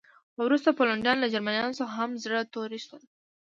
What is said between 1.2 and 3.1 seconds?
جرمنانو څخه هم زړه توري شول